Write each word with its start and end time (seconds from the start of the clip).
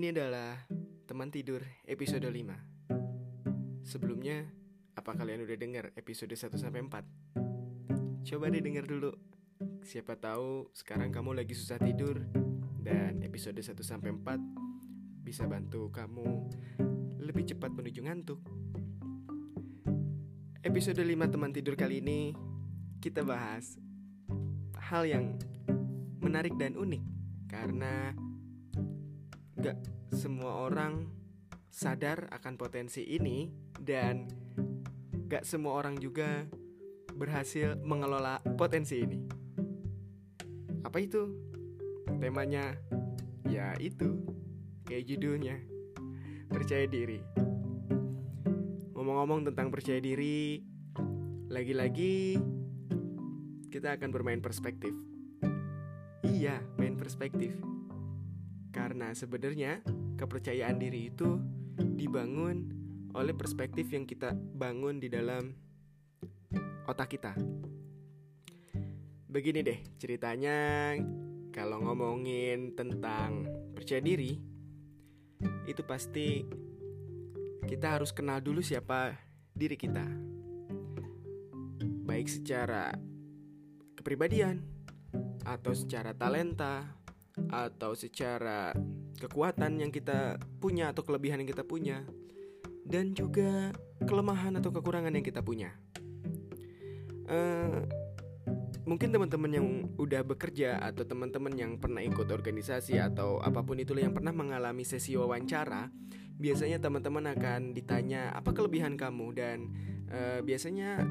Ini 0.00 0.16
adalah 0.16 0.56
teman 1.04 1.28
tidur 1.28 1.60
episode 1.84 2.24
5 2.24 3.84
Sebelumnya, 3.84 4.48
apa 4.96 5.12
kalian 5.12 5.44
udah 5.44 5.60
dengar 5.60 5.92
episode 5.92 6.32
1 6.32 6.56
sampai 6.56 6.80
4? 6.88 8.24
Coba 8.24 8.48
deh 8.48 8.64
denger 8.64 8.88
dulu. 8.88 9.12
Siapa 9.84 10.16
tahu 10.16 10.72
sekarang 10.72 11.12
kamu 11.12 11.44
lagi 11.44 11.52
susah 11.52 11.76
tidur 11.76 12.16
dan 12.80 13.20
episode 13.20 13.60
1 13.60 13.76
sampai 13.84 14.16
4 14.16 15.20
bisa 15.20 15.44
bantu 15.44 15.92
kamu 15.92 16.48
lebih 17.20 17.52
cepat 17.52 17.68
menuju 17.68 18.00
ngantuk. 18.00 18.40
Episode 20.64 21.04
5 21.04 21.28
teman 21.28 21.52
tidur 21.52 21.76
kali 21.76 22.00
ini 22.00 22.32
kita 23.04 23.20
bahas 23.20 23.76
hal 24.80 25.04
yang 25.04 25.36
menarik 26.24 26.56
dan 26.56 26.80
unik 26.80 27.04
karena 27.52 28.16
gak 29.60 29.76
semua 30.16 30.64
orang 30.64 31.04
sadar 31.68 32.32
akan 32.32 32.56
potensi 32.56 33.04
ini 33.04 33.52
dan 33.76 34.24
gak 35.28 35.44
semua 35.44 35.76
orang 35.76 36.00
juga 36.00 36.48
berhasil 37.12 37.76
mengelola 37.84 38.40
potensi 38.56 39.04
ini. 39.04 39.20
Apa 40.80 40.96
itu? 40.96 41.28
Temanya 42.16 42.72
ya 43.44 43.76
itu 43.76 44.24
kayak 44.88 45.04
judulnya 45.04 45.56
percaya 46.48 46.88
diri. 46.88 47.20
Ngomong-ngomong 48.96 49.52
tentang 49.52 49.68
percaya 49.68 50.00
diri, 50.00 50.64
lagi-lagi 51.52 52.40
kita 53.68 54.00
akan 54.00 54.08
bermain 54.08 54.40
perspektif. 54.40 54.96
Iya, 56.24 56.64
main 56.80 56.96
perspektif. 56.96 57.79
Karena 58.70 59.10
sebenarnya 59.14 59.82
kepercayaan 60.14 60.78
diri 60.78 61.10
itu 61.10 61.38
dibangun 61.76 62.70
oleh 63.14 63.34
perspektif 63.34 63.90
yang 63.90 64.06
kita 64.06 64.34
bangun 64.34 65.02
di 65.02 65.10
dalam 65.10 65.50
otak 66.86 67.18
kita. 67.18 67.34
Begini 69.30 69.62
deh 69.62 69.78
ceritanya 69.98 70.94
kalau 71.54 71.82
ngomongin 71.82 72.74
tentang 72.74 73.46
percaya 73.74 74.02
diri 74.02 74.38
itu 75.66 75.82
pasti 75.86 76.42
kita 77.66 77.98
harus 77.98 78.10
kenal 78.10 78.42
dulu 78.42 78.58
siapa 78.58 79.14
diri 79.54 79.78
kita. 79.78 80.02
Baik 82.06 82.26
secara 82.26 82.90
kepribadian 83.94 84.62
atau 85.46 85.74
secara 85.74 86.10
talenta 86.10 86.99
atau 87.48 87.96
secara 87.96 88.76
kekuatan 89.16 89.80
yang 89.80 89.88
kita 89.88 90.36
punya 90.60 90.92
atau 90.92 91.04
kelebihan 91.04 91.40
yang 91.44 91.50
kita 91.50 91.64
punya 91.64 92.04
dan 92.84 93.14
juga 93.14 93.70
kelemahan 94.04 94.58
atau 94.58 94.74
kekurangan 94.74 95.14
yang 95.14 95.24
kita 95.24 95.40
punya. 95.40 95.72
Uh, 97.30 97.86
mungkin 98.88 99.14
teman-teman 99.14 99.52
yang 99.54 99.66
udah 99.94 100.26
bekerja 100.26 100.82
atau 100.82 101.06
teman-teman 101.06 101.54
yang 101.54 101.78
pernah 101.78 102.02
ikut 102.02 102.26
organisasi 102.26 102.98
atau 102.98 103.38
apa 103.38 103.62
pun 103.62 103.78
itulah 103.78 104.02
yang 104.02 104.16
pernah 104.16 104.34
mengalami 104.34 104.82
sesi 104.82 105.14
wawancara, 105.14 105.94
biasanya 106.40 106.82
teman-teman 106.82 107.30
akan 107.30 107.76
ditanya 107.76 108.34
apa 108.34 108.50
kelebihan 108.50 108.98
kamu 108.98 109.26
dan 109.36 109.58
uh, 110.10 110.40
biasanya 110.42 111.06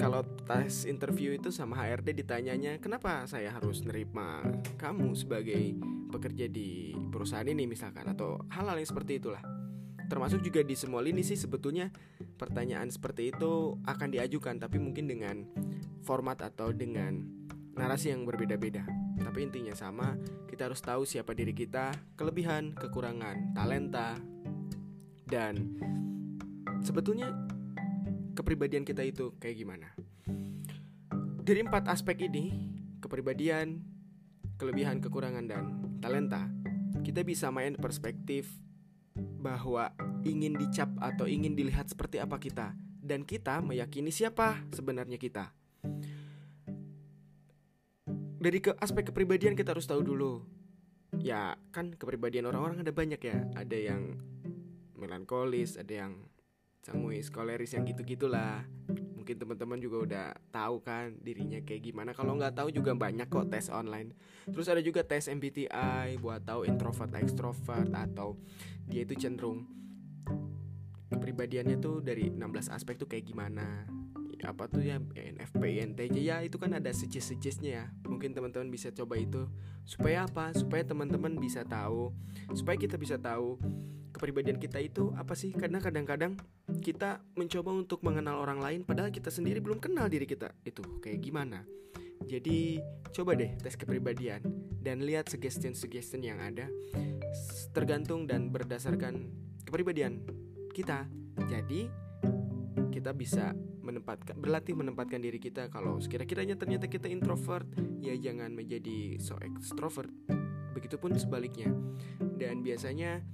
kalau 0.00 0.24
tes 0.48 0.88
interview 0.88 1.36
itu 1.36 1.52
sama 1.52 1.76
HRD 1.76 2.24
ditanyanya 2.24 2.80
kenapa 2.80 3.28
saya 3.28 3.52
harus 3.52 3.84
nerima 3.84 4.40
kamu 4.80 5.12
sebagai 5.12 5.76
pekerja 6.08 6.48
di 6.48 6.96
perusahaan 7.12 7.44
ini 7.44 7.68
misalkan? 7.68 8.08
Atau 8.08 8.40
hal-hal 8.48 8.80
yang 8.80 8.88
seperti 8.88 9.20
itulah. 9.20 9.44
Termasuk 10.08 10.40
juga 10.40 10.64
di 10.64 10.72
semua 10.72 11.04
lini 11.04 11.20
sih 11.20 11.36
sebetulnya 11.36 11.92
pertanyaan 12.40 12.88
seperti 12.88 13.28
itu 13.28 13.76
akan 13.84 14.08
diajukan 14.08 14.56
tapi 14.56 14.80
mungkin 14.80 15.04
dengan 15.04 15.44
format 16.00 16.40
atau 16.40 16.72
dengan 16.72 17.20
narasi 17.76 18.16
yang 18.16 18.24
berbeda-beda. 18.24 18.88
Tapi 19.20 19.38
intinya 19.44 19.76
sama 19.76 20.16
kita 20.48 20.72
harus 20.72 20.80
tahu 20.80 21.04
siapa 21.04 21.36
diri 21.36 21.52
kita 21.52 21.92
kelebihan 22.16 22.72
kekurangan 22.72 23.52
talenta 23.52 24.16
dan 25.28 25.76
sebetulnya 26.80 27.49
kepribadian 28.40 28.88
kita 28.88 29.04
itu 29.04 29.36
kayak 29.36 29.60
gimana. 29.60 29.92
Dari 31.44 31.60
empat 31.60 31.92
aspek 31.92 32.24
ini, 32.24 32.72
kepribadian, 33.04 33.84
kelebihan, 34.56 35.04
kekurangan, 35.04 35.44
dan 35.44 35.64
talenta, 36.00 36.48
kita 37.04 37.20
bisa 37.20 37.52
main 37.52 37.76
perspektif 37.76 38.48
bahwa 39.40 39.92
ingin 40.24 40.56
dicap 40.56 40.88
atau 41.04 41.28
ingin 41.28 41.52
dilihat 41.52 41.92
seperti 41.92 42.16
apa 42.16 42.40
kita, 42.40 42.72
dan 43.04 43.28
kita 43.28 43.60
meyakini 43.60 44.08
siapa 44.08 44.64
sebenarnya 44.72 45.20
kita. 45.20 45.52
Dari 48.40 48.56
ke 48.64 48.72
aspek 48.80 49.12
kepribadian 49.12 49.52
kita 49.52 49.76
harus 49.76 49.84
tahu 49.84 50.00
dulu. 50.00 50.40
Ya, 51.20 51.60
kan 51.76 51.92
kepribadian 51.92 52.48
orang-orang 52.48 52.80
ada 52.80 52.92
banyak 52.94 53.20
ya. 53.20 53.44
Ada 53.52 53.76
yang 53.76 54.16
melankolis, 54.96 55.76
ada 55.76 56.08
yang 56.08 56.24
sanguis, 56.80 57.28
koleris 57.28 57.76
yang 57.76 57.84
gitu-gitulah. 57.84 58.64
Mungkin 59.16 59.36
teman-teman 59.36 59.78
juga 59.78 59.96
udah 60.00 60.26
tahu 60.48 60.80
kan 60.80 61.12
dirinya 61.20 61.60
kayak 61.60 61.92
gimana. 61.92 62.16
Kalau 62.16 62.34
nggak 62.36 62.56
tahu 62.56 62.72
juga 62.72 62.96
banyak 62.96 63.28
kok 63.28 63.52
tes 63.52 63.68
online. 63.68 64.16
Terus 64.48 64.66
ada 64.72 64.80
juga 64.80 65.04
tes 65.04 65.28
MBTI 65.28 66.16
buat 66.18 66.42
tahu 66.42 66.64
introvert, 66.64 67.12
extrovert 67.20 67.92
atau 67.92 68.40
dia 68.88 69.04
itu 69.04 69.14
cenderung 69.14 69.68
kepribadiannya 71.10 71.76
tuh 71.82 72.00
dari 72.00 72.30
16 72.30 72.70
aspek 72.70 72.94
tuh 72.96 73.10
kayak 73.10 73.26
gimana 73.26 73.84
apa 74.40 74.72
tuh 74.72 74.80
ya 74.80 74.96
NFP, 75.12 75.84
INTJ 75.84 76.16
ya 76.16 76.40
itu 76.40 76.56
kan 76.56 76.72
ada 76.72 76.88
suggest-suggestnya 76.96 77.70
ya 77.70 77.84
mungkin 78.08 78.32
teman-teman 78.32 78.72
bisa 78.72 78.88
coba 78.88 79.20
itu 79.20 79.44
supaya 79.84 80.24
apa 80.24 80.56
supaya 80.56 80.80
teman-teman 80.80 81.36
bisa 81.36 81.60
tahu 81.68 82.14
supaya 82.56 82.80
kita 82.80 82.96
bisa 82.96 83.20
tahu 83.20 83.60
kepribadian 84.20 84.60
kita 84.60 84.76
itu 84.84 85.16
apa 85.16 85.32
sih? 85.32 85.48
Karena 85.56 85.80
kadang-kadang 85.80 86.36
kita 86.84 87.24
mencoba 87.40 87.72
untuk 87.72 88.04
mengenal 88.04 88.44
orang 88.44 88.60
lain 88.60 88.80
padahal 88.84 89.08
kita 89.08 89.32
sendiri 89.32 89.64
belum 89.64 89.80
kenal 89.80 90.12
diri 90.12 90.28
kita. 90.28 90.52
Itu 90.60 91.00
kayak 91.00 91.24
gimana? 91.24 91.64
Jadi 92.28 92.76
coba 93.16 93.32
deh 93.32 93.56
tes 93.56 93.80
kepribadian 93.80 94.44
dan 94.84 95.00
lihat 95.08 95.32
suggestion-suggestion 95.32 96.20
yang 96.20 96.36
ada. 96.36 96.68
Tergantung 97.72 98.28
dan 98.28 98.52
berdasarkan 98.52 99.32
kepribadian 99.64 100.20
kita. 100.76 101.08
Jadi 101.48 101.88
kita 102.92 103.16
bisa 103.16 103.56
menempatkan 103.80 104.36
berlatih 104.36 104.76
menempatkan 104.76 105.24
diri 105.24 105.40
kita 105.40 105.72
kalau 105.72 105.96
sekira-kiranya 105.96 106.60
ternyata 106.60 106.92
kita 106.92 107.08
introvert 107.08 107.64
ya 108.04 108.12
jangan 108.20 108.52
menjadi 108.52 109.16
so 109.16 109.40
extrovert 109.40 110.12
begitupun 110.76 111.16
sebaliknya. 111.16 111.72
Dan 112.36 112.60
biasanya 112.60 113.24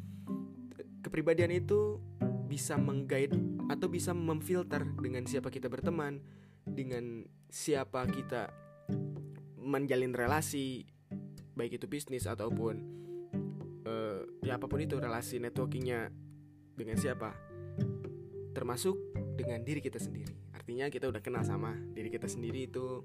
kepribadian 1.07 1.55
itu 1.55 2.03
bisa 2.51 2.75
menggait 2.75 3.31
atau 3.71 3.87
bisa 3.87 4.11
memfilter 4.11 4.83
dengan 4.99 5.23
siapa 5.27 5.51
kita 5.55 5.71
berteman 5.71 6.19
dengan 6.67 7.23
siapa 7.47 8.03
kita 8.11 8.51
menjalin 9.63 10.15
relasi 10.15 10.87
baik 11.55 11.79
itu 11.79 11.87
bisnis 11.87 12.27
ataupun 12.27 12.75
uh, 13.87 14.23
ya 14.43 14.59
apa 14.59 14.67
pun 14.67 14.83
itu 14.83 14.99
relasi 14.99 15.39
networkingnya 15.39 16.11
dengan 16.75 16.99
siapa 16.99 17.35
termasuk 18.51 18.99
dengan 19.39 19.63
diri 19.63 19.79
kita 19.79 20.03
sendiri 20.03 20.35
artinya 20.55 20.91
kita 20.91 21.07
udah 21.07 21.23
kenal 21.23 21.47
sama 21.47 21.75
diri 21.95 22.11
kita 22.11 22.27
sendiri 22.27 22.67
itu 22.67 23.03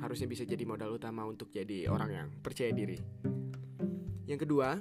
harusnya 0.00 0.26
bisa 0.26 0.42
jadi 0.48 0.64
modal 0.64 0.96
utama 0.96 1.22
untuk 1.28 1.52
jadi 1.52 1.86
orang 1.86 2.10
yang 2.10 2.28
percaya 2.40 2.72
diri. 2.72 2.98
Yang 4.24 4.48
kedua, 4.48 4.80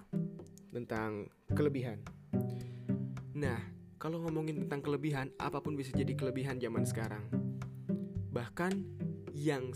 tentang 0.71 1.27
kelebihan. 1.51 1.99
Nah, 3.37 3.59
kalau 3.99 4.23
ngomongin 4.23 4.65
tentang 4.65 4.81
kelebihan, 4.81 5.29
apa 5.37 5.59
pun 5.59 5.75
bisa 5.75 5.93
jadi 5.93 6.15
kelebihan 6.15 6.57
zaman 6.57 6.87
sekarang. 6.87 7.27
Bahkan 8.33 8.73
yang 9.35 9.73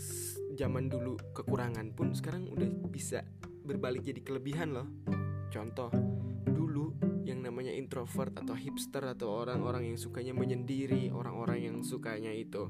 zaman 0.56 0.90
dulu 0.90 1.20
kekurangan 1.36 1.92
pun 1.94 2.16
sekarang 2.16 2.50
udah 2.50 2.70
bisa 2.90 3.22
berbalik 3.62 4.02
jadi 4.02 4.20
kelebihan 4.24 4.74
loh. 4.74 4.88
Contoh, 5.52 5.92
namanya 7.54 7.70
introvert 7.70 8.34
atau 8.34 8.56
hipster 8.58 9.04
atau 9.04 9.44
orang-orang 9.44 9.94
yang 9.94 9.98
sukanya 10.00 10.34
menyendiri, 10.34 11.14
orang-orang 11.14 11.70
yang 11.70 11.76
sukanya 11.86 12.34
itu 12.34 12.66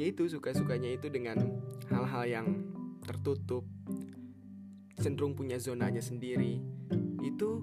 yaitu 0.00 0.26
suka-sukanya 0.26 0.96
itu 0.96 1.12
dengan 1.12 1.60
hal-hal 1.92 2.24
yang 2.24 2.46
tertutup, 3.04 3.68
cenderung 4.96 5.36
punya 5.36 5.60
zonanya 5.60 6.00
sendiri. 6.00 6.58
Itu 7.20 7.62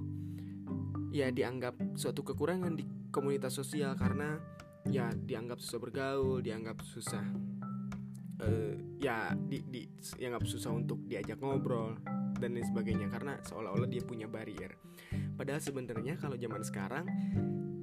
ya 1.17 1.33
dianggap 1.33 1.97
suatu 1.97 2.21
kekurangan 2.21 2.77
di 2.77 2.85
komunitas 3.09 3.57
sosial 3.57 3.97
karena 3.97 4.37
ya 4.85 5.09
dianggap 5.09 5.57
susah 5.57 5.79
bergaul, 5.81 6.45
dianggap 6.45 6.85
susah 6.85 7.25
uh, 8.45 8.73
ya 9.01 9.33
di, 9.33 9.65
di 9.65 9.81
nggak 10.21 10.45
susah 10.45 10.71
untuk 10.73 11.01
diajak 11.09 11.41
ngobrol 11.41 11.97
dan 12.37 12.53
lain 12.53 12.65
sebagainya 12.69 13.09
karena 13.09 13.41
seolah-olah 13.41 13.89
dia 13.89 14.05
punya 14.05 14.29
barrier 14.29 14.77
padahal 15.33 15.61
sebenarnya 15.61 16.21
kalau 16.21 16.37
zaman 16.37 16.61
sekarang 16.61 17.05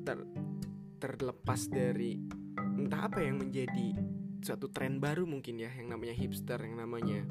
ter 0.06 0.18
terlepas 1.02 1.66
dari 1.68 2.22
entah 2.54 3.10
apa 3.10 3.20
yang 3.20 3.42
menjadi 3.42 3.98
suatu 4.44 4.70
tren 4.70 5.02
baru 5.02 5.26
mungkin 5.26 5.58
ya 5.58 5.74
yang 5.74 5.90
namanya 5.90 6.14
hipster 6.14 6.60
yang 6.62 6.78
namanya 6.78 7.26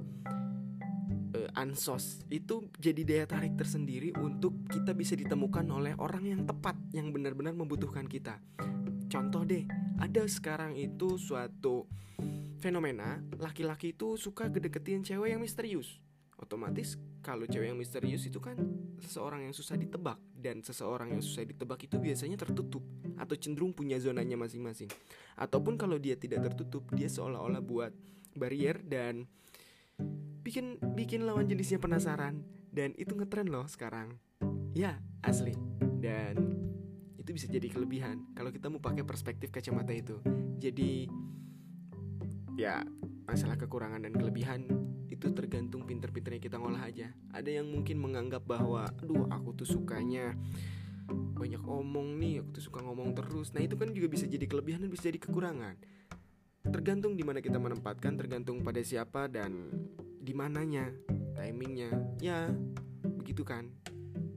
ansos. 1.54 2.22
Itu 2.30 2.70
jadi 2.78 3.02
daya 3.06 3.26
tarik 3.30 3.58
tersendiri 3.58 4.14
untuk 4.18 4.66
kita 4.70 4.94
bisa 4.94 5.14
ditemukan 5.14 5.66
oleh 5.70 5.94
orang 5.98 6.26
yang 6.30 6.42
tepat 6.46 6.78
yang 6.94 7.14
benar-benar 7.14 7.54
membutuhkan 7.54 8.06
kita. 8.10 8.42
Contoh 9.10 9.46
deh 9.46 9.66
ada 10.02 10.26
sekarang 10.26 10.74
itu 10.74 11.22
suatu 11.22 11.86
fenomena 12.58 13.22
laki-laki 13.38 13.94
itu 13.94 14.18
suka 14.18 14.50
gedeketin 14.50 15.06
cewek 15.06 15.38
yang 15.38 15.42
misterius. 15.42 16.02
Otomatis 16.40 17.00
kalau 17.24 17.48
cewek 17.48 17.72
yang 17.72 17.80
misterius 17.80 18.28
itu 18.28 18.42
kan 18.42 18.60
seseorang 19.00 19.48
yang 19.48 19.56
susah 19.56 19.80
ditebak 19.80 20.20
dan 20.36 20.60
seseorang 20.60 21.16
yang 21.16 21.24
susah 21.24 21.48
ditebak 21.48 21.88
itu 21.88 21.96
biasanya 21.96 22.36
tertutup 22.36 22.84
atau 23.16 23.36
cenderung 23.40 23.72
punya 23.72 23.96
zonanya 24.02 24.36
masing-masing. 24.36 24.92
Ataupun 25.40 25.80
kalau 25.80 25.96
dia 25.96 26.20
tidak 26.20 26.52
tertutup 26.52 26.84
dia 26.92 27.08
seolah-olah 27.08 27.64
buat 27.64 27.94
barrier 28.36 28.82
dan 28.84 29.30
bikin 30.44 30.78
bikin 30.94 31.24
lawan 31.26 31.48
jenisnya 31.48 31.80
penasaran. 31.80 32.44
Dan 32.74 32.98
itu 32.98 33.14
ngetren 33.14 33.50
loh 33.50 33.70
sekarang. 33.70 34.18
Ya 34.74 34.98
asli. 35.22 35.54
Dan 36.02 36.58
itu 37.24 37.32
bisa 37.32 37.48
jadi 37.48 37.72
kelebihan 37.72 38.28
kalau 38.36 38.52
kita 38.52 38.68
mau 38.68 38.84
pakai 38.84 39.08
perspektif 39.08 39.54
kacamata 39.54 39.96
itu. 39.96 40.20
Jadi 40.60 41.08
ya 42.60 42.84
masalah 43.24 43.56
kekurangan 43.56 44.04
dan 44.04 44.14
kelebihan 44.14 44.68
itu 45.08 45.32
tergantung 45.32 45.88
pinter-pinternya 45.88 46.42
kita 46.44 46.60
ngolah 46.60 46.84
aja. 46.84 47.16
Ada 47.32 47.64
yang 47.64 47.72
mungkin 47.72 48.04
menganggap 48.04 48.44
bahwa 48.44 48.90
aduh 49.00 49.32
aku 49.32 49.56
tuh 49.56 49.68
sukanya 49.70 50.36
banyak 51.38 51.64
omong 51.64 52.20
nih 52.20 52.44
aku 52.44 52.60
tuh 52.60 52.64
suka 52.68 52.84
ngomong 52.84 53.16
terus. 53.16 53.56
Nah 53.56 53.64
itu 53.64 53.80
kan 53.80 53.96
juga 53.96 54.12
bisa 54.12 54.28
jadi 54.28 54.44
kelebihan 54.44 54.84
dan 54.84 54.92
bisa 54.92 55.08
jadi 55.08 55.24
kekurangan 55.24 55.80
tergantung 56.74 57.14
di 57.14 57.22
mana 57.22 57.38
kita 57.38 57.62
menempatkan 57.62 58.18
tergantung 58.18 58.66
pada 58.66 58.82
siapa 58.82 59.30
dan 59.30 59.70
di 60.18 60.34
mananya 60.34 60.90
timingnya 61.38 61.94
ya 62.18 62.50
begitu 63.06 63.46
kan 63.46 63.70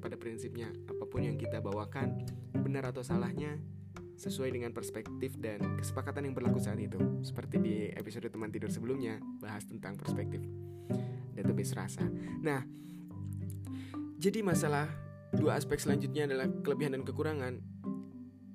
pada 0.05 0.21
prinsipnya 0.21 0.69
apa 0.87 1.09
pun 1.09 1.25
yang 1.25 1.41
kita 1.41 1.65
bawakan 1.65 2.29
benar 2.61 2.93
atau 2.93 3.01
salahnya 3.01 3.57
sesuai 4.17 4.53
dengan 4.53 4.73
perspektif 4.73 5.37
dan 5.37 5.77
kesepakatan 5.77 6.29
yang 6.29 6.35
berlaku 6.35 6.57
saat 6.57 6.81
itu. 6.81 6.97
Seperti 7.21 7.61
di 7.61 7.75
episode 7.93 8.33
teman 8.33 8.49
tidur 8.49 8.73
sebelumnya 8.73 9.21
bahas 9.41 9.69
tentang 9.69 10.01
perspektif 10.01 10.41
database 11.37 11.77
rasa. 11.77 12.09
Nah, 12.41 12.65
jadi 14.17 14.41
masalah 14.41 14.89
dua 15.37 15.61
aspek 15.61 15.77
selanjutnya 15.77 16.25
adalah 16.25 16.49
kelebihan 16.65 16.97
dan 16.97 17.05
kekurangan. 17.05 17.55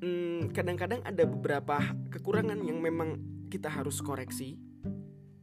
Hmm, 0.01 0.50
kadang-kadang 0.50 1.06
ada 1.06 1.24
beberapa 1.30 1.78
kekurangan 2.10 2.57
yang 2.66 2.81
memang 2.81 3.22
kita 3.51 3.68
harus 3.68 4.00
koreksi 4.00 4.56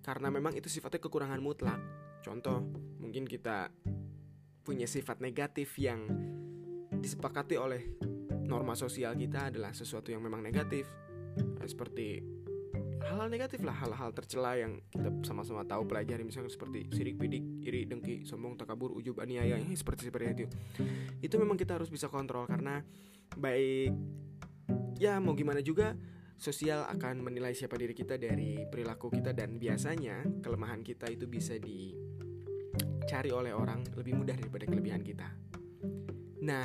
karena 0.00 0.32
memang 0.32 0.56
itu 0.56 0.72
sifatnya 0.72 1.04
kekurangan 1.04 1.36
mutlak. 1.36 1.76
Contoh, 2.24 2.64
mungkin 2.96 3.28
kita 3.28 3.68
punya 4.64 4.88
sifat 4.88 5.20
negatif 5.20 5.76
yang 5.76 6.08
disepakati 6.88 7.60
oleh 7.60 8.00
norma 8.48 8.72
sosial 8.72 9.12
kita 9.12 9.52
adalah 9.52 9.76
sesuatu 9.76 10.08
yang 10.08 10.24
memang 10.24 10.40
negatif. 10.40 10.88
Nah, 11.36 11.68
seperti 11.68 12.24
hal-hal 13.04 13.28
negatif 13.28 13.60
lah 13.62 13.76
hal-hal 13.76 14.10
tercela 14.16 14.56
yang 14.56 14.80
kita 14.88 15.12
sama-sama 15.28 15.68
tahu 15.68 15.84
pelajari. 15.84 16.24
Misalnya 16.24 16.48
seperti 16.48 16.88
sirik 16.88 17.20
pidik 17.20 17.44
iri 17.68 17.84
dengki 17.84 18.24
sombong 18.24 18.56
takabur 18.56 18.96
ujub 18.96 19.20
aniaya 19.20 19.60
eh, 19.60 19.76
seperti 19.76 20.08
seperti 20.08 20.24
itu. 20.32 20.44
Itu 21.20 21.36
memang 21.36 21.60
kita 21.60 21.76
harus 21.76 21.92
bisa 21.92 22.08
kontrol 22.08 22.48
karena 22.48 22.80
baik 23.36 23.92
ya 24.96 25.20
mau 25.20 25.36
gimana 25.36 25.60
juga 25.60 25.94
sosial 26.38 26.86
akan 26.86 27.18
menilai 27.18 27.50
siapa 27.50 27.74
diri 27.74 27.90
kita 27.90 28.14
dari 28.14 28.62
perilaku 28.70 29.10
kita 29.10 29.34
dan 29.34 29.58
biasanya 29.58 30.22
kelemahan 30.38 30.86
kita 30.86 31.10
itu 31.10 31.26
bisa 31.26 31.58
dicari 31.58 33.34
oleh 33.34 33.50
orang 33.50 33.82
lebih 33.98 34.14
mudah 34.14 34.38
daripada 34.38 34.64
kelebihan 34.70 35.02
kita. 35.02 35.26
Nah 36.46 36.64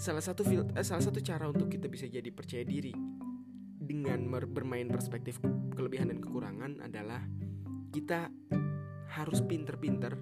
salah 0.00 0.24
satu 0.24 0.48
eh, 0.48 0.80
salah 0.80 1.04
satu 1.04 1.20
cara 1.20 1.44
untuk 1.44 1.68
kita 1.68 1.92
bisa 1.92 2.08
jadi 2.08 2.32
percaya 2.32 2.64
diri 2.64 2.96
dengan 3.76 4.24
bermain 4.48 4.88
perspektif 4.88 5.44
kelebihan 5.76 6.08
dan 6.08 6.24
kekurangan 6.24 6.80
adalah 6.80 7.20
kita 7.92 8.32
harus 9.12 9.44
pinter-pinter. 9.44 10.16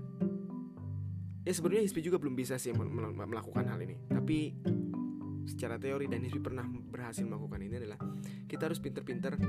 Ya 1.47 1.55
sebenarnya 1.55 1.87
Hispi 1.87 2.03
juga 2.03 2.19
belum 2.19 2.35
bisa 2.35 2.59
sih 2.59 2.75
melakukan 2.75 3.71
hal 3.71 3.79
ini 3.87 4.03
tapi 4.11 4.59
secara 5.49 5.81
teori 5.81 6.07
dan 6.07 6.21
Hispi 6.21 6.39
pernah 6.45 6.69
berhasil 6.69 7.25
melakukan 7.25 7.65
ini 7.65 7.75
adalah 7.81 7.99
kita 8.45 8.69
harus 8.69 8.79
pinter-pinter 8.79 9.41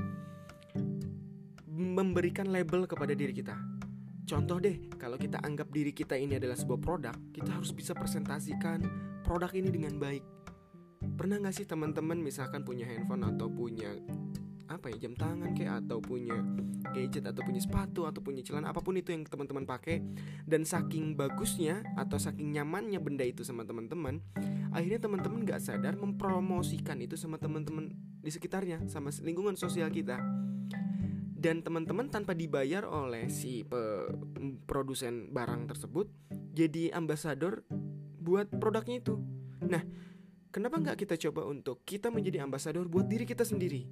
memberikan 1.70 2.48
label 2.48 2.88
kepada 2.88 3.12
diri 3.12 3.36
kita 3.36 3.80
Contoh 4.30 4.62
deh, 4.62 4.78
kalau 4.94 5.18
kita 5.18 5.42
anggap 5.42 5.74
diri 5.74 5.90
kita 5.90 6.14
ini 6.14 6.38
adalah 6.38 6.54
sebuah 6.54 6.78
produk, 6.78 7.18
kita 7.34 7.50
harus 7.50 7.74
bisa 7.74 7.98
presentasikan 7.98 8.78
produk 9.26 9.50
ini 9.58 9.74
dengan 9.74 9.98
baik. 9.98 10.22
Pernah 11.18 11.42
gak 11.42 11.58
sih 11.58 11.66
teman-teman 11.66 12.14
misalkan 12.14 12.62
punya 12.62 12.86
handphone 12.86 13.26
atau 13.26 13.50
punya 13.50 13.90
apa 14.80 14.88
ya 14.96 15.06
jam 15.08 15.12
tangan 15.12 15.52
kayak 15.52 15.84
atau 15.84 16.00
punya 16.00 16.40
gadget 16.96 17.28
atau 17.28 17.44
punya 17.44 17.60
sepatu 17.60 18.08
atau 18.08 18.24
punya 18.24 18.40
celana 18.40 18.72
apa 18.72 18.80
pun 18.80 18.96
itu 18.96 19.12
yang 19.12 19.28
teman-teman 19.28 19.68
pakai 19.68 20.00
dan 20.48 20.64
saking 20.64 21.12
bagusnya 21.14 21.84
atau 22.00 22.16
saking 22.16 22.56
nyamannya 22.56 22.96
benda 22.98 23.28
itu 23.28 23.44
sama 23.44 23.68
teman-teman 23.68 24.24
akhirnya 24.72 25.04
teman-teman 25.04 25.44
gak 25.44 25.60
sadar 25.60 26.00
mempromosikan 26.00 26.96
itu 27.04 27.20
sama 27.20 27.36
teman-teman 27.36 27.92
di 28.24 28.32
sekitarnya 28.32 28.88
sama 28.88 29.12
lingkungan 29.20 29.60
sosial 29.60 29.92
kita 29.92 30.16
dan 31.40 31.60
teman-teman 31.60 32.08
tanpa 32.08 32.32
dibayar 32.36 32.84
oleh 32.88 33.28
si 33.28 33.64
produsen 34.64 35.32
barang 35.32 35.72
tersebut 35.72 36.08
jadi 36.52 36.92
ambasador 36.92 37.64
buat 38.20 38.52
produknya 38.52 39.00
itu. 39.00 39.16
Nah, 39.64 39.80
kenapa 40.52 40.76
nggak 40.76 41.00
kita 41.00 41.16
coba 41.16 41.48
untuk 41.48 41.80
kita 41.88 42.12
menjadi 42.12 42.44
ambasador 42.44 42.84
buat 42.86 43.08
diri 43.08 43.24
kita 43.24 43.48
sendiri? 43.48 43.88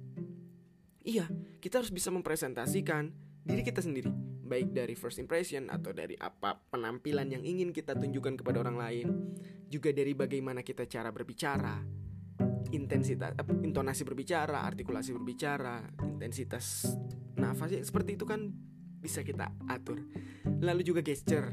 Iya, 1.09 1.25
kita 1.57 1.81
harus 1.81 1.89
bisa 1.89 2.13
mempresentasikan 2.13 3.09
diri 3.41 3.65
kita 3.65 3.81
sendiri, 3.81 4.13
baik 4.45 4.77
dari 4.77 4.93
first 4.93 5.17
impression 5.17 5.65
atau 5.73 5.89
dari 5.89 6.13
apa 6.13 6.61
penampilan 6.69 7.33
yang 7.33 7.41
ingin 7.41 7.73
kita 7.73 7.97
tunjukkan 7.97 8.37
kepada 8.37 8.61
orang 8.61 8.77
lain, 8.77 9.07
juga 9.65 9.89
dari 9.89 10.13
bagaimana 10.13 10.61
kita 10.61 10.85
cara 10.85 11.09
berbicara, 11.09 11.81
intensitas 12.69 13.33
intonasi 13.65 14.05
berbicara, 14.05 14.61
artikulasi 14.61 15.17
berbicara, 15.17 15.81
intensitas 16.05 16.93
nafas 17.41 17.73
ya 17.73 17.81
seperti 17.81 18.13
itu 18.13 18.29
kan 18.29 18.53
bisa 19.01 19.25
kita 19.25 19.49
atur. 19.65 20.05
Lalu 20.61 20.85
juga 20.85 21.01
gesture. 21.01 21.49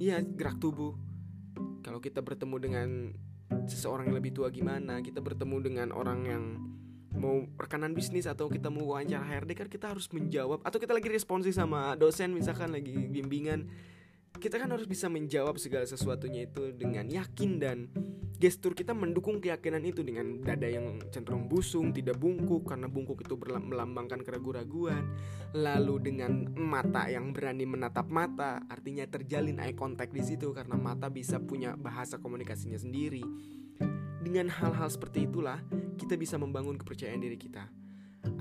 Iya, 0.00 0.24
gerak 0.24 0.64
tubuh. 0.64 0.96
Kalau 1.84 2.00
kita 2.00 2.24
bertemu 2.24 2.56
dengan 2.56 2.88
seseorang 3.68 4.08
yang 4.08 4.16
lebih 4.16 4.32
tua 4.32 4.48
gimana, 4.48 5.04
kita 5.04 5.20
bertemu 5.20 5.56
dengan 5.60 5.88
orang 5.92 6.20
yang 6.24 6.44
mau 7.18 7.44
rekanan 7.58 7.92
bisnis 7.92 8.30
atau 8.30 8.46
kita 8.46 8.70
mau 8.70 8.94
wawancara 8.94 9.26
HRD 9.26 9.50
kan 9.58 9.68
kita 9.68 9.90
harus 9.90 10.06
menjawab 10.14 10.62
atau 10.62 10.78
kita 10.78 10.94
lagi 10.94 11.10
responsif 11.10 11.52
sama 11.52 11.98
dosen 11.98 12.30
misalkan 12.32 12.70
lagi 12.70 12.94
bimbingan 12.94 13.66
kita 14.38 14.56
kan 14.62 14.70
harus 14.70 14.86
bisa 14.86 15.10
menjawab 15.10 15.58
segala 15.58 15.82
sesuatunya 15.84 16.46
itu 16.46 16.70
dengan 16.70 17.10
yakin 17.10 17.58
dan 17.58 17.90
gestur 18.38 18.70
kita 18.70 18.94
mendukung 18.94 19.42
keyakinan 19.42 19.82
itu 19.82 20.06
dengan 20.06 20.38
dada 20.38 20.70
yang 20.70 21.02
cenderung 21.10 21.50
busung, 21.50 21.90
tidak 21.90 22.22
bungkuk 22.22 22.70
karena 22.70 22.86
bungkuk 22.86 23.26
itu 23.26 23.34
melambangkan 23.40 24.22
keraguan-raguan. 24.22 25.02
Lalu 25.58 25.94
dengan 25.98 26.46
mata 26.54 27.10
yang 27.10 27.34
berani 27.34 27.66
menatap 27.66 28.06
mata, 28.06 28.62
artinya 28.70 29.10
terjalin 29.10 29.58
eye 29.58 29.74
contact 29.74 30.14
di 30.14 30.22
situ 30.22 30.54
karena 30.54 30.78
mata 30.78 31.10
bisa 31.10 31.42
punya 31.42 31.74
bahasa 31.74 32.22
komunikasinya 32.22 32.78
sendiri. 32.78 33.26
Dengan 34.18 34.50
hal-hal 34.50 34.88
seperti 34.90 35.24
itulah 35.24 35.62
kita 35.96 36.18
bisa 36.18 36.36
membangun 36.36 36.76
kepercayaan 36.76 37.22
diri 37.22 37.38
kita 37.38 37.66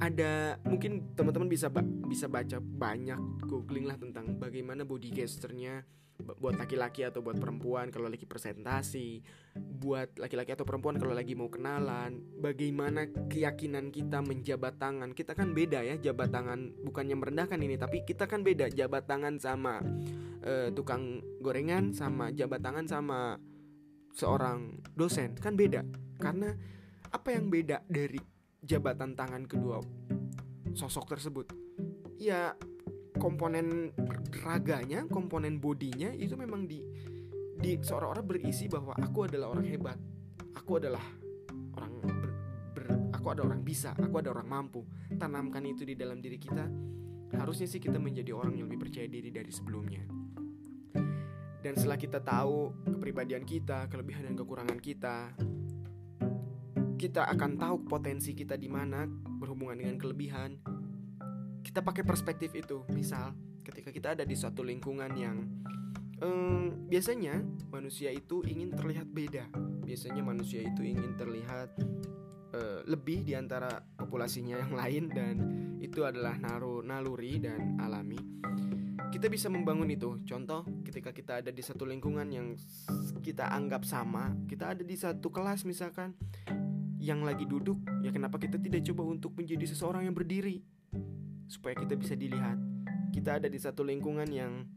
ada 0.02 0.58
mungkin 0.66 1.14
teman-teman 1.14 1.50
bisa 1.50 1.70
ba 1.70 1.82
bisa 1.86 2.26
baca 2.26 2.58
banyak 2.62 3.18
googling 3.46 3.86
lah 3.86 3.98
tentang 3.98 4.38
bagaimana 4.38 4.86
body 4.86 5.14
gesturnya 5.14 5.86
buat 6.18 6.58
laki-laki 6.58 7.06
atau 7.06 7.22
buat 7.22 7.38
perempuan 7.38 7.94
kalau 7.94 8.10
lagi 8.10 8.26
presentasi, 8.26 9.22
buat 9.54 10.18
laki-laki 10.18 10.58
atau 10.58 10.66
perempuan 10.66 10.98
kalau 10.98 11.14
lagi 11.14 11.38
mau 11.38 11.46
kenalan, 11.46 12.18
bagaimana 12.42 13.06
keyakinan 13.30 13.94
kita 13.94 14.26
menjabat 14.26 14.82
tangan. 14.82 15.14
Kita 15.14 15.38
kan 15.38 15.54
beda 15.54 15.86
ya 15.86 15.96
jabat 16.02 16.34
tangan, 16.34 16.74
bukannya 16.82 17.16
merendahkan 17.22 17.62
ini, 17.62 17.78
tapi 17.78 18.02
kita 18.02 18.26
kan 18.26 18.42
beda 18.42 18.74
jabat 18.74 19.06
tangan 19.06 19.38
sama 19.38 19.78
uh, 20.42 20.74
tukang 20.74 21.22
gorengan 21.38 21.94
sama 21.94 22.34
jabat 22.34 22.66
tangan 22.66 22.90
sama 22.90 23.38
seorang 24.18 24.82
dosen 24.98 25.38
kan 25.38 25.54
beda. 25.54 25.86
Karena 26.18 26.50
apa 27.14 27.30
yang 27.30 27.54
beda 27.54 27.86
dari 27.86 28.18
jabatan 28.66 29.14
tangan 29.14 29.46
kedua 29.46 29.78
sosok 30.74 31.14
tersebut? 31.14 31.54
Ya 32.18 32.58
komponen 33.22 33.94
raganya 34.46 35.06
komponen 35.10 35.58
bodinya 35.58 36.14
itu 36.14 36.38
memang 36.38 36.70
di 36.70 36.82
di 37.58 37.82
seorang-orang 37.82 38.26
berisi 38.26 38.70
bahwa 38.70 38.94
aku 38.94 39.26
adalah 39.26 39.50
orang 39.50 39.66
hebat 39.66 39.98
aku 40.54 40.78
adalah 40.78 41.02
orang 41.74 41.94
ber, 42.06 42.32
ber, 42.78 42.86
aku 43.10 43.28
ada 43.34 43.42
orang 43.42 43.66
bisa 43.66 43.98
aku 43.98 44.22
ada 44.22 44.30
orang 44.30 44.46
mampu 44.46 44.86
tanamkan 45.18 45.66
itu 45.66 45.82
di 45.82 45.98
dalam 45.98 46.22
diri 46.22 46.38
kita 46.38 46.70
harusnya 47.34 47.66
sih 47.66 47.82
kita 47.82 47.98
menjadi 47.98 48.38
orang 48.38 48.54
yang 48.54 48.70
lebih 48.70 48.88
percaya 48.88 49.10
diri 49.10 49.34
dari 49.34 49.50
sebelumnya 49.50 50.06
dan 51.68 51.76
setelah 51.76 52.00
kita 52.00 52.24
tahu 52.24 52.72
kepribadian 52.88 53.44
kita 53.44 53.92
kelebihan 53.92 54.32
dan 54.32 54.40
kekurangan 54.40 54.80
kita 54.80 55.36
kita 56.96 57.28
akan 57.28 57.60
tahu 57.60 57.84
potensi 57.84 58.32
kita 58.32 58.56
di 58.56 58.72
mana 58.72 59.04
berhubungan 59.38 59.78
dengan 59.78 60.02
kelebihan. 60.02 60.58
Kita 61.62 61.86
pakai 61.86 62.02
perspektif 62.02 62.58
itu. 62.58 62.88
Misal, 62.90 63.38
ketika 63.62 63.94
kita 63.94 64.18
ada 64.18 64.26
di 64.26 64.34
suatu 64.34 64.66
lingkungan 64.66 65.12
yang 65.14 65.46
um, 66.26 66.90
biasanya 66.90 67.38
manusia 67.70 68.10
itu 68.10 68.42
ingin 68.50 68.74
terlihat 68.74 69.06
beda. 69.14 69.46
Biasanya 69.86 70.26
manusia 70.26 70.66
itu 70.66 70.82
ingin 70.82 71.14
terlihat 71.20 71.70
uh, 72.58 72.82
lebih 72.90 73.22
di 73.22 73.38
antara 73.38 73.84
populasinya 73.94 74.58
yang 74.58 74.74
lain 74.74 75.04
dan 75.14 75.36
itu 75.78 76.02
adalah 76.02 76.34
naru 76.42 76.82
naluri 76.82 77.38
dan 77.38 77.78
alami. 77.78 78.18
Kita 79.18 79.34
bisa 79.34 79.50
membangun 79.50 79.90
itu. 79.90 80.22
Contoh, 80.30 80.62
ketika 80.86 81.10
kita 81.10 81.42
ada 81.42 81.50
di 81.50 81.66
satu 81.66 81.90
lingkungan 81.90 82.30
yang 82.30 82.54
kita 83.26 83.50
anggap 83.50 83.82
sama, 83.82 84.38
kita 84.46 84.78
ada 84.78 84.86
di 84.86 84.94
satu 84.94 85.34
kelas 85.34 85.66
misalkan 85.66 86.14
yang 87.02 87.26
lagi 87.26 87.50
duduk, 87.50 87.82
ya 88.06 88.14
kenapa 88.14 88.38
kita 88.38 88.62
tidak 88.62 88.86
coba 88.94 89.18
untuk 89.18 89.34
menjadi 89.34 89.74
seseorang 89.74 90.06
yang 90.06 90.14
berdiri 90.14 90.62
supaya 91.50 91.74
kita 91.74 91.98
bisa 91.98 92.14
dilihat. 92.14 92.62
Kita 93.10 93.42
ada 93.42 93.50
di 93.50 93.58
satu 93.58 93.82
lingkungan 93.82 94.30
yang 94.30 94.70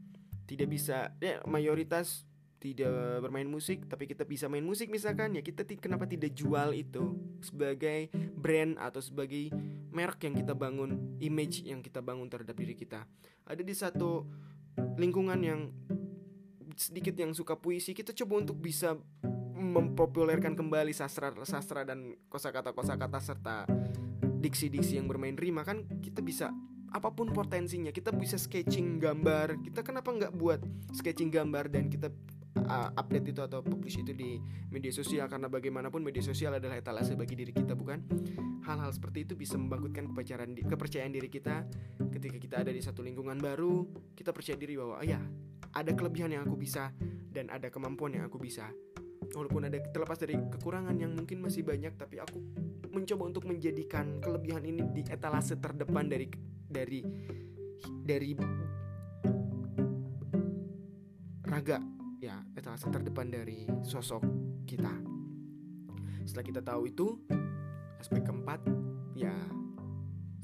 tidak 0.49 0.73
bisa, 0.73 1.13
ya 1.21 1.37
mayoritas 1.45 2.25
tidak 2.57 3.21
bermain 3.21 3.45
musik, 3.45 3.85
tapi 3.85 4.09
kita 4.09 4.25
bisa 4.25 4.49
main 4.49 4.65
musik 4.65 4.89
misalkan, 4.89 5.37
ya 5.37 5.45
kita 5.45 5.69
kenapa 5.77 6.09
tidak 6.09 6.33
jual 6.33 6.73
itu 6.73 7.13
sebagai 7.45 8.09
brand 8.33 8.73
atau 8.81 9.05
sebagai 9.05 9.53
merek 9.91 10.27
yang 10.27 10.35
kita 10.39 10.55
bangun, 10.55 11.19
image 11.19 11.67
yang 11.67 11.83
kita 11.83 11.99
bangun 11.99 12.27
terhadap 12.31 12.55
diri 12.55 12.73
kita. 12.75 13.03
Ada 13.47 13.61
di 13.61 13.75
satu 13.75 14.25
lingkungan 14.95 15.39
yang 15.43 15.69
sedikit 16.79 17.13
yang 17.19 17.35
suka 17.35 17.59
puisi, 17.59 17.91
kita 17.91 18.15
coba 18.15 18.41
untuk 18.41 18.57
bisa 18.57 18.95
mempopulerkan 19.61 20.57
kembali 20.57 20.89
sastra 20.91 21.29
sastra 21.45 21.85
dan 21.85 22.17
kosakata 22.27 22.73
kosakata 22.73 23.21
serta 23.21 23.69
diksi-diksi 24.41 24.97
yang 24.97 25.05
bermain 25.05 25.37
rima 25.37 25.61
kan 25.61 25.85
kita 26.01 26.25
bisa 26.25 26.49
apa 26.91 27.13
pun 27.13 27.29
potensinya 27.31 27.93
kita 27.93 28.11
bisa 28.11 28.35
sketching 28.35 28.97
gambar 28.97 29.61
kita 29.61 29.85
kenapa 29.85 30.09
nggak 30.11 30.33
buat 30.33 30.59
sketching 30.97 31.29
gambar 31.29 31.69
dan 31.69 31.87
kita 31.87 32.09
uh, 32.65 32.89
update 32.97 33.33
itu 33.33 33.41
atau 33.41 33.61
publish 33.65 34.01
itu 34.01 34.13
di 34.13 34.37
media 34.69 34.93
sosial. 34.93 35.25
Karena 35.29 35.47
bagaimanapun 35.47 36.01
media 36.01 36.21
sosial 36.21 36.57
adalah 36.57 36.77
etalase 36.77 37.13
bagi 37.17 37.33
diri 37.37 37.53
kita 37.53 37.73
bukan? 37.73 38.01
Hal-hal 38.65 38.91
seperti 38.93 39.25
itu 39.25 39.33
bisa 39.33 39.57
membangkitkan 39.57 40.11
kepercayaan 40.13 40.51
kepercayaan 40.65 41.11
diri 41.13 41.29
kita. 41.29 41.65
Ketika 42.11 42.37
kita 42.37 42.55
ada 42.61 42.71
di 42.73 42.81
satu 42.81 43.01
lingkungan 43.01 43.37
baru 43.41 43.85
kita 44.13 44.35
percaya 44.35 44.57
diri 44.57 44.77
bahwa 44.77 45.01
oh 45.01 45.05
ya 45.05 45.21
ada 45.71 45.91
kelebihan 45.95 46.35
yang 46.35 46.43
aku 46.43 46.59
bisa 46.59 46.91
dan 47.31 47.47
ada 47.47 47.71
kemampuan 47.71 48.17
yang 48.17 48.27
aku 48.27 48.37
bisa. 48.37 48.67
Walaupun 49.31 49.71
ada 49.71 49.79
terlepas 49.79 50.19
dari 50.19 50.35
kekurangan 50.35 50.97
yang 50.99 51.15
mungkin 51.15 51.39
masih 51.39 51.63
banyak 51.63 51.95
tapi 51.95 52.19
aku 52.19 52.41
mencoba 52.91 53.31
untuk 53.31 53.47
menjadikan 53.47 54.19
kelebihan 54.19 54.67
ini 54.67 54.83
di 54.91 55.01
etalase 55.07 55.55
terdepan 55.55 56.11
dari 56.11 56.27
dari 56.67 56.99
dari 58.03 58.35
raga 61.47 62.00
ya 62.21 62.37
etalase 62.53 62.85
terdepan 62.93 63.33
dari 63.33 63.65
sosok 63.81 64.21
kita. 64.69 64.93
Setelah 66.21 66.45
kita 66.45 66.61
tahu 66.61 66.81
itu 66.85 67.17
aspek 67.97 68.21
keempat 68.21 68.61
ya 69.17 69.33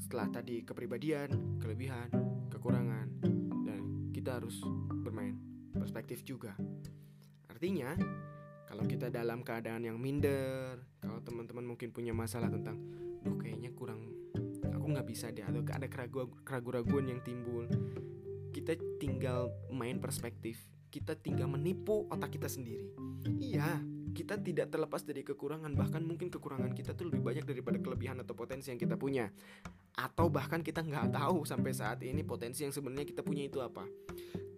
setelah 0.02 0.26
tadi 0.34 0.66
kepribadian 0.66 1.62
kelebihan 1.62 2.10
kekurangan 2.50 3.06
dan 3.62 4.10
kita 4.10 4.42
harus 4.42 4.58
bermain 5.06 5.38
perspektif 5.70 6.26
juga. 6.26 6.58
Artinya 7.46 7.94
kalau 8.66 8.82
kita 8.82 9.06
dalam 9.06 9.46
keadaan 9.46 9.86
yang 9.86 10.02
minder 10.02 10.82
kalau 10.98 11.22
teman-teman 11.22 11.62
mungkin 11.62 11.94
punya 11.94 12.10
masalah 12.10 12.50
tentang 12.50 12.82
duh 13.22 13.38
kayaknya 13.38 13.70
kurang 13.78 14.10
aku 14.66 14.86
nggak 14.98 15.06
bisa 15.06 15.30
deh 15.30 15.46
atau 15.46 15.62
ada 15.62 15.86
keraguan-keraguan 15.86 17.06
yang 17.06 17.20
timbul 17.22 17.70
kita 18.50 18.76
tinggal 19.00 19.54
main 19.70 20.02
perspektif 20.02 20.58
kita 20.88 21.14
tinggal 21.16 21.48
menipu 21.48 22.08
otak 22.08 22.36
kita 22.36 22.48
sendiri 22.48 22.92
iya 23.38 23.80
kita 24.16 24.40
tidak 24.40 24.72
terlepas 24.72 25.06
dari 25.06 25.22
kekurangan 25.22 25.70
bahkan 25.78 26.02
mungkin 26.02 26.32
kekurangan 26.32 26.74
kita 26.74 26.96
tuh 26.98 27.12
lebih 27.12 27.22
banyak 27.22 27.44
daripada 27.46 27.78
kelebihan 27.78 28.18
atau 28.18 28.34
potensi 28.34 28.74
yang 28.74 28.80
kita 28.80 28.98
punya 28.98 29.30
atau 29.94 30.26
bahkan 30.26 30.64
kita 30.64 30.82
nggak 30.82 31.14
tahu 31.14 31.46
sampai 31.46 31.70
saat 31.70 32.02
ini 32.02 32.26
potensi 32.26 32.66
yang 32.66 32.74
sebenarnya 32.74 33.06
kita 33.06 33.22
punya 33.22 33.46
itu 33.46 33.62
apa 33.62 33.86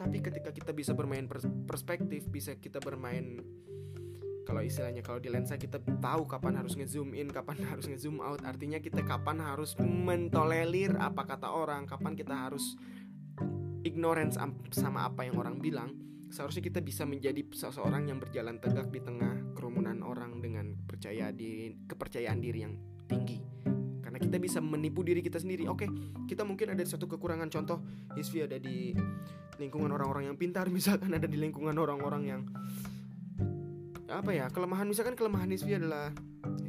tapi 0.00 0.24
ketika 0.24 0.48
kita 0.54 0.72
bisa 0.72 0.96
bermain 0.96 1.28
perspektif 1.68 2.24
bisa 2.32 2.56
kita 2.56 2.80
bermain 2.80 3.42
kalau 4.50 4.66
istilahnya 4.66 5.06
kalau 5.06 5.22
di 5.22 5.30
lensa 5.30 5.54
kita 5.54 5.78
tahu 5.78 6.26
kapan 6.26 6.58
harus 6.58 6.74
ngezoom 6.74 7.14
in, 7.14 7.30
kapan 7.30 7.62
harus 7.70 7.86
ngezoom 7.86 8.18
out. 8.18 8.42
Artinya 8.42 8.82
kita 8.82 9.06
kapan 9.06 9.38
harus 9.38 9.78
mentolerir 9.78 10.98
apa 10.98 11.22
kata 11.22 11.54
orang, 11.54 11.86
kapan 11.86 12.18
kita 12.18 12.34
harus 12.34 12.74
ignorance 13.86 14.34
sama 14.74 15.06
apa 15.06 15.22
yang 15.22 15.38
orang 15.38 15.62
bilang. 15.62 15.94
Seharusnya 16.30 16.62
kita 16.62 16.80
bisa 16.80 17.02
menjadi 17.02 17.42
seseorang 17.50 18.06
yang 18.06 18.22
berjalan 18.22 18.62
tegak 18.62 18.88
di 18.94 19.02
tengah 19.02 19.54
kerumunan 19.54 20.00
orang 20.06 20.38
dengan 20.38 20.78
percaya 20.86 21.34
diri, 21.34 21.74
kepercayaan 21.84 22.38
diri 22.38 22.58
yang 22.62 22.74
tinggi. 23.10 23.42
Karena 24.00 24.18
kita 24.22 24.38
bisa 24.38 24.62
menipu 24.62 25.02
diri 25.02 25.20
kita 25.20 25.42
sendiri. 25.42 25.66
Oke, 25.66 25.90
kita 26.30 26.46
mungkin 26.46 26.74
ada 26.74 26.82
satu 26.86 27.10
kekurangan. 27.10 27.50
Contoh, 27.50 27.82
Hisvi 28.14 28.46
ada 28.46 28.56
di 28.56 28.94
lingkungan 29.58 29.90
orang-orang 29.90 30.30
yang 30.30 30.38
pintar, 30.38 30.70
misalkan 30.76 31.10
ada 31.10 31.26
di 31.26 31.36
lingkungan 31.36 31.74
orang-orang 31.74 32.22
yang 32.24 32.42
apa 34.10 34.34
ya 34.34 34.50
kelemahan 34.50 34.90
misalkan 34.90 35.14
kelemahan 35.14 35.46
Hisfi 35.54 35.78
adalah 35.78 36.10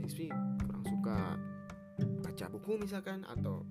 Hisfi 0.05 0.29
kurang 0.61 0.85
suka 0.85 1.17
baca 2.21 2.45
buku 2.53 2.77
misalkan 2.77 3.25
atau 3.25 3.65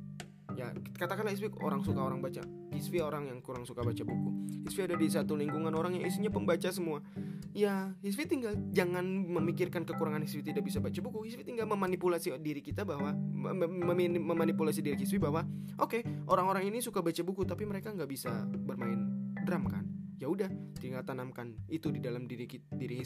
ya 0.56 0.74
katakanlah 0.96 1.32
Hisfi 1.34 1.50
orang 1.60 1.82
suka 1.82 2.00
orang 2.00 2.22
baca. 2.22 2.42
Hisfi 2.74 2.98
orang 3.02 3.28
yang 3.28 3.38
kurang 3.42 3.66
suka 3.66 3.82
baca 3.82 4.02
buku. 4.02 4.30
Hisfi 4.66 4.86
ada 4.86 4.96
di 4.96 5.06
satu 5.10 5.34
lingkungan 5.34 5.72
orang 5.74 5.98
yang 5.98 6.04
isinya 6.06 6.30
pembaca 6.30 6.68
semua. 6.70 7.02
Ya 7.50 7.92
Hisfi 8.00 8.26
tinggal 8.30 8.54
jangan 8.70 9.02
memikirkan 9.06 9.82
kekurangan 9.82 10.22
Hisfi 10.22 10.46
tidak 10.46 10.66
bisa 10.66 10.78
baca 10.78 10.98
buku. 11.02 11.26
Hisfi 11.26 11.42
tinggal 11.42 11.66
memanipulasi 11.66 12.34
diri 12.38 12.62
kita 12.62 12.86
bahwa 12.86 13.14
mem 13.14 14.22
memanipulasi 14.22 14.80
diri 14.80 14.96
Hisfi 15.00 15.18
bahwa 15.18 15.44
oke 15.78 16.00
okay, 16.00 16.02
orang-orang 16.30 16.70
ini 16.70 16.78
suka 16.78 17.02
baca 17.02 17.22
buku 17.26 17.42
tapi 17.46 17.66
mereka 17.66 17.90
nggak 17.90 18.10
bisa 18.10 18.46
bermain 18.46 19.06
drum 19.42 19.66
kan? 19.66 19.84
Ya 20.20 20.28
udah 20.28 20.52
tinggal 20.76 21.02
tanamkan 21.02 21.56
itu 21.72 21.88
di 21.88 21.98
dalam 21.98 22.28
diri 22.28 22.44
diri 22.76 22.96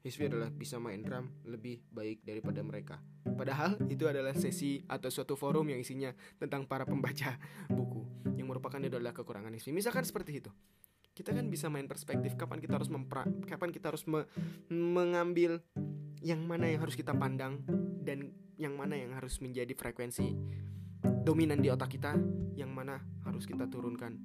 Hisvi 0.00 0.32
adalah 0.32 0.48
bisa 0.48 0.80
main 0.80 1.04
drum 1.04 1.28
lebih 1.44 1.84
baik 1.92 2.24
daripada 2.24 2.64
mereka. 2.64 2.96
Padahal 3.20 3.76
itu 3.92 4.08
adalah 4.08 4.32
sesi 4.32 4.80
atau 4.88 5.12
suatu 5.12 5.36
forum 5.36 5.68
yang 5.68 5.84
isinya 5.84 6.08
tentang 6.40 6.64
para 6.64 6.88
pembaca 6.88 7.36
buku 7.76 8.32
yang 8.40 8.48
merupakan 8.48 8.80
itu 8.80 8.96
adalah 8.96 9.12
kekurangan 9.12 9.52
Hisvi. 9.52 9.76
Misalkan 9.76 10.08
seperti 10.08 10.40
itu. 10.40 10.50
Kita 11.12 11.36
kan 11.36 11.52
bisa 11.52 11.68
main 11.68 11.84
perspektif 11.84 12.32
kapan 12.32 12.64
kita 12.64 12.80
harus 12.80 12.88
mempra 12.88 13.28
kapan 13.44 13.74
kita 13.74 13.92
harus 13.92 14.08
me 14.08 14.24
mengambil 14.72 15.60
yang 16.24 16.40
mana 16.48 16.70
yang 16.70 16.80
harus 16.80 16.96
kita 16.96 17.12
pandang 17.12 17.60
dan 18.00 18.32
yang 18.56 18.72
mana 18.72 18.96
yang 18.96 19.12
harus 19.12 19.36
menjadi 19.44 19.76
frekuensi 19.76 20.32
dominan 21.20 21.60
di 21.60 21.68
otak 21.68 21.92
kita, 21.92 22.16
yang 22.56 22.72
mana 22.72 23.04
harus 23.28 23.44
kita 23.44 23.68
turunkan. 23.68 24.16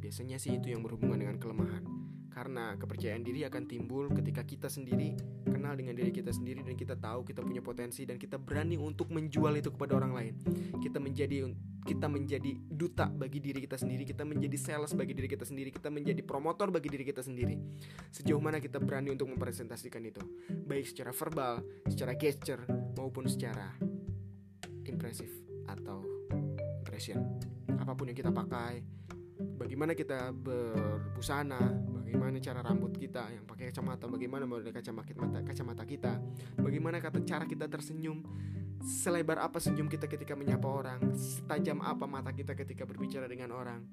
Biasanya 0.00 0.36
sih 0.36 0.60
itu 0.60 0.72
yang 0.72 0.84
berhubungan 0.84 1.20
dengan 1.20 1.36
kelemahan 1.40 1.99
karena 2.40 2.72
kepercayaan 2.80 3.20
diri 3.20 3.44
akan 3.44 3.68
timbul 3.68 4.08
ketika 4.16 4.40
kita 4.48 4.72
sendiri 4.72 5.12
kenal 5.44 5.76
dengan 5.76 5.92
diri 5.92 6.08
kita 6.08 6.32
sendiri 6.32 6.64
dan 6.64 6.72
kita 6.72 6.96
tahu 6.96 7.20
kita 7.20 7.44
punya 7.44 7.60
potensi 7.60 8.08
dan 8.08 8.16
kita 8.16 8.40
berani 8.40 8.80
untuk 8.80 9.12
menjual 9.12 9.60
itu 9.60 9.68
kepada 9.68 10.00
orang 10.00 10.16
lain. 10.16 10.34
Kita 10.80 10.96
menjadi 10.96 11.52
kita 11.84 12.08
menjadi 12.08 12.56
duta 12.64 13.12
bagi 13.12 13.44
diri 13.44 13.60
kita 13.60 13.76
sendiri, 13.76 14.08
kita 14.08 14.24
menjadi 14.24 14.56
sales 14.56 14.96
bagi 14.96 15.12
diri 15.12 15.28
kita 15.28 15.44
sendiri, 15.44 15.68
kita 15.68 15.92
menjadi 15.92 16.24
promotor 16.24 16.72
bagi 16.72 16.88
diri 16.88 17.04
kita 17.04 17.20
sendiri. 17.20 17.60
Sejauh 18.08 18.40
mana 18.40 18.56
kita 18.56 18.80
berani 18.80 19.12
untuk 19.12 19.28
mempresentasikan 19.28 20.00
itu, 20.08 20.24
baik 20.48 20.88
secara 20.88 21.12
verbal, 21.12 21.60
secara 21.92 22.16
gesture 22.16 22.64
maupun 22.96 23.28
secara 23.28 23.68
impresif 24.88 25.28
atau 25.68 26.00
impression. 26.80 27.20
Apa 27.76 27.92
pun 27.92 28.08
yang 28.08 28.16
kita 28.16 28.32
pakai, 28.32 28.80
bagaimana 29.56 29.92
kita 29.96 30.32
berbusana, 30.32 31.60
bagaimana 32.10 32.42
cara 32.42 32.60
rambut 32.66 32.90
kita? 32.98 33.30
Yang 33.30 33.46
pakai 33.46 33.64
kacamata, 33.70 34.10
bagaimana 34.10 34.42
model 34.42 34.74
kacamata 34.74 35.14
kacamata 35.46 35.86
kita, 35.86 36.18
bagaimana 36.58 36.98
kata 36.98 37.22
cara 37.22 37.46
kita 37.46 37.70
tersenyum? 37.70 38.26
Selebar 38.82 39.38
apa 39.38 39.62
senyum 39.62 39.86
kita 39.86 40.10
ketika 40.10 40.34
menyapa 40.34 40.66
orang? 40.66 41.14
Setajam 41.14 41.78
apa 41.86 42.10
mata 42.10 42.34
kita 42.34 42.58
ketika 42.58 42.82
berbicara 42.82 43.30
dengan 43.30 43.54
orang? 43.54 43.86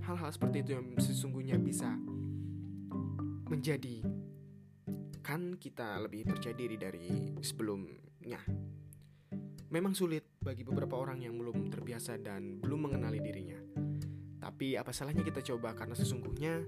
Hal-hal 0.00 0.32
seperti 0.32 0.64
itu 0.64 0.70
yang 0.72 0.96
sesungguhnya 0.96 1.60
bisa 1.60 1.92
Menjadi 3.50 4.00
Kan 5.20 5.60
kita 5.60 6.00
lebih 6.00 6.24
percaya 6.24 6.56
diri 6.56 6.80
dari 6.80 7.36
sebelumnya. 7.44 8.40
Memang 9.70 9.92
sulit 9.92 10.40
bagi 10.40 10.64
beberapa 10.64 10.96
orang 10.96 11.22
yang 11.22 11.36
belum 11.36 11.68
terbiasa 11.68 12.16
dan 12.18 12.58
belum 12.58 12.90
mengenali 12.90 13.20
dirinya. 13.20 13.58
Tapi 14.40 14.74
apa 14.74 14.90
salahnya 14.90 15.22
kita 15.22 15.44
coba? 15.44 15.76
Karena 15.76 15.94
sesungguhnya 15.94 16.64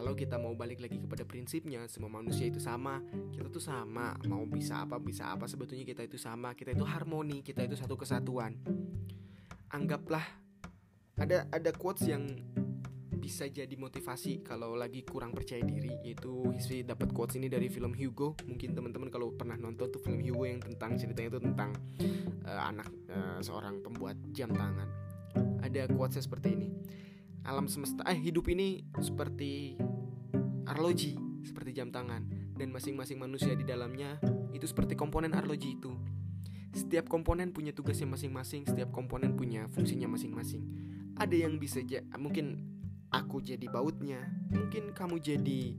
kalau 0.00 0.16
kita 0.16 0.40
mau 0.40 0.56
balik 0.56 0.80
lagi 0.80 0.96
kepada 0.96 1.28
prinsipnya 1.28 1.84
semua 1.84 2.08
manusia 2.08 2.48
itu 2.48 2.56
sama. 2.56 3.04
Kita 3.36 3.52
tuh 3.52 3.60
sama. 3.60 4.16
Mau 4.24 4.48
bisa 4.48 4.88
apa 4.88 4.96
bisa 4.96 5.28
apa 5.28 5.44
sebetulnya 5.44 5.84
kita 5.84 6.08
itu 6.08 6.16
sama. 6.16 6.56
Kita 6.56 6.72
itu 6.72 6.88
harmoni 6.88 7.44
kita 7.44 7.68
itu 7.68 7.76
satu 7.76 8.00
kesatuan. 8.00 8.56
Anggaplah 9.68 10.24
ada 11.20 11.44
ada 11.52 11.70
quotes 11.76 12.08
yang 12.08 12.24
bisa 13.20 13.44
jadi 13.44 13.76
motivasi 13.76 14.40
kalau 14.40 14.72
lagi 14.72 15.04
kurang 15.04 15.36
percaya 15.36 15.60
diri 15.60 15.92
yaitu 16.00 16.48
Hisri 16.56 16.80
dapat 16.80 17.12
quotes 17.12 17.36
ini 17.36 17.52
dari 17.52 17.68
film 17.68 17.92
Hugo. 17.92 18.32
Mungkin 18.48 18.72
teman-teman 18.72 19.12
kalau 19.12 19.36
pernah 19.36 19.60
nonton 19.60 19.92
tuh 19.92 20.00
film 20.00 20.24
Hugo 20.24 20.48
yang 20.48 20.64
tentang 20.64 20.96
ceritanya 20.96 21.36
itu 21.36 21.40
tentang 21.44 21.76
uh, 22.48 22.62
anak 22.72 22.88
uh, 23.12 23.36
seorang 23.44 23.84
pembuat 23.84 24.16
jam 24.32 24.48
tangan. 24.48 24.88
Ada 25.60 25.92
quotesnya 25.92 26.24
seperti 26.24 26.56
ini. 26.56 26.68
Alam 27.44 27.68
semesta 27.68 28.00
eh 28.08 28.16
hidup 28.16 28.48
ini 28.52 28.84
seperti 29.00 29.76
arloji 30.70 31.18
seperti 31.42 31.74
jam 31.74 31.90
tangan 31.90 32.22
dan 32.54 32.70
masing-masing 32.70 33.18
manusia 33.18 33.52
di 33.58 33.66
dalamnya 33.66 34.22
itu 34.54 34.64
seperti 34.70 34.94
komponen 34.94 35.34
arloji 35.34 35.74
itu. 35.74 35.90
Setiap 36.70 37.10
komponen 37.10 37.50
punya 37.50 37.74
tugasnya 37.74 38.06
masing-masing 38.06 38.62
setiap 38.70 38.94
komponen 38.94 39.34
punya 39.34 39.66
fungsinya 39.74 40.06
masing-masing. 40.06 40.62
Ada 41.18 41.34
yang 41.34 41.58
bisa 41.58 41.82
ja 41.82 42.06
mungkin 42.14 42.62
aku 43.10 43.42
jadi 43.42 43.66
bautnya 43.66 44.22
mungkin 44.54 44.94
kamu 44.94 45.18
jadi 45.18 45.74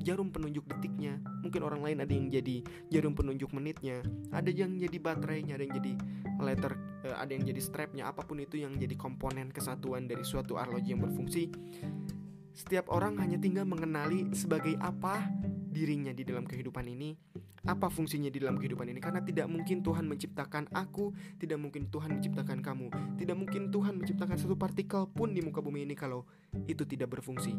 jarum 0.00 0.32
penunjuk 0.32 0.64
detiknya 0.68 1.20
mungkin 1.44 1.64
orang 1.64 1.84
lain 1.84 2.00
ada 2.00 2.12
yang 2.12 2.28
jadi 2.32 2.64
jarum 2.88 3.12
penunjuk 3.12 3.52
menitnya 3.52 4.00
ada 4.32 4.48
yang 4.48 4.76
jadi 4.76 4.96
baterainya 5.00 5.56
ada 5.56 5.64
yang 5.68 5.74
jadi 5.80 5.92
letter 6.40 6.72
uh, 7.08 7.16
ada 7.20 7.30
yang 7.32 7.44
jadi 7.44 7.60
strapnya 7.60 8.08
apa 8.08 8.24
pun 8.24 8.40
itu 8.40 8.60
yang 8.60 8.72
jadi 8.76 8.96
komponen 8.96 9.52
kesatuan 9.52 10.08
dari 10.08 10.24
suatu 10.24 10.56
arloji 10.56 10.96
yang 10.96 11.04
berfungsi 11.04 11.52
setiap 12.54 12.88
orang 12.94 13.18
hanya 13.18 13.36
tinggal 13.36 13.66
mengenali 13.66 14.30
sebagai 14.32 14.78
apa 14.78 15.26
dirinya 15.74 16.14
di 16.14 16.22
dalam 16.22 16.46
kehidupan 16.46 16.86
ini 16.86 17.18
apa 17.64 17.88
fungsinya 17.88 18.28
di 18.28 18.38
dalam 18.44 18.60
kehidupan 18.60 18.92
ini. 18.92 19.00
Karena 19.00 19.24
tidak 19.24 19.48
mungkin 19.48 19.80
Tuhan 19.80 20.04
menciptakan 20.04 20.68
aku 20.70 21.16
tidak 21.40 21.58
mungkin 21.58 21.88
Tuhan 21.88 22.20
menciptakan 22.20 22.60
kamu. 22.60 22.86
Tidak 23.16 23.36
mungkin 23.36 23.72
Tuhan 23.72 23.96
menciptakan 23.98 24.36
satu 24.36 24.54
partikel 24.54 25.08
pun 25.08 25.32
di 25.32 25.40
muka 25.40 25.64
bumi 25.64 25.88
ini 25.88 25.96
kalau 25.96 26.28
itu 26.68 26.84
tidak 26.84 27.16
berfungsi. 27.16 27.56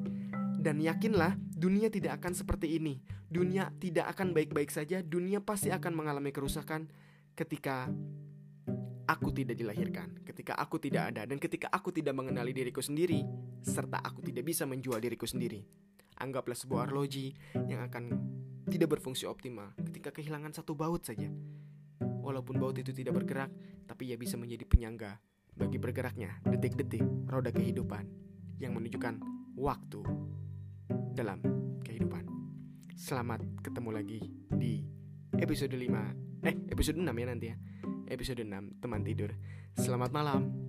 Dan 0.61 0.81
yakinlah 0.81 1.37
dunia 1.57 1.89
tidak 1.89 2.21
akan 2.21 2.37
seperti 2.37 2.77
ini. 2.77 3.01
Dunia 3.25 3.73
tidak 3.81 4.13
akan 4.13 4.33
baik-baik 4.33 4.69
saja. 4.69 5.01
Dunia 5.01 5.41
pasti 5.41 5.73
akan 5.73 5.93
mengalami 5.97 6.29
kerusakan 6.29 6.89
ketika 7.33 7.89
aku 9.05 9.29
tidak 9.31 9.55
dilahirkan, 9.57 10.21
ketika 10.25 10.57
aku 10.57 10.81
tidak 10.81 11.13
ada, 11.13 11.29
dan 11.29 11.37
ketika 11.37 11.69
aku 11.69 11.93
tidak 11.93 12.17
mengenali 12.17 12.51
diriku 12.51 12.81
sendiri, 12.81 13.21
serta 13.61 14.01
aku 14.01 14.25
tidak 14.25 14.45
bisa 14.45 14.65
menjual 14.65 14.97
diriku 14.97 15.29
sendiri. 15.29 15.61
Anggaplah 16.17 16.57
sebuah 16.57 16.89
arloji 16.89 17.35
yang 17.69 17.85
akan 17.85 18.03
tidak 18.65 18.97
berfungsi 18.97 19.29
optimal 19.29 19.77
ketika 19.85 20.09
kehilangan 20.09 20.55
satu 20.55 20.73
baut 20.73 21.05
saja. 21.05 21.29
Walaupun 22.01 22.57
baut 22.57 22.73
itu 22.81 22.89
tidak 22.89 23.21
bergerak, 23.21 23.53
tapi 23.85 24.09
ia 24.09 24.17
bisa 24.17 24.35
menjadi 24.35 24.65
penyangga 24.65 25.21
bagi 25.55 25.77
bergeraknya 25.77 26.41
detik-detik 26.41 27.05
roda 27.29 27.53
kehidupan 27.53 28.09
yang 28.57 28.73
menunjukkan 28.73 29.21
waktu 29.55 30.01
dalam 31.13 31.39
kehidupan. 31.85 32.25
Selamat 32.97 33.45
ketemu 33.61 33.89
lagi 33.93 34.19
di 34.49 34.81
episode 35.37 35.75
5 35.75 36.25
Eh 36.45 36.55
episode 36.69 37.01
6 37.01 37.09
ya 37.09 37.25
nanti 37.25 37.47
ya 37.49 37.55
episode 38.09 38.41
6 38.41 38.81
teman 38.81 39.01
tidur. 39.05 39.31
Selamat 39.77 40.11
malam. 40.13 40.64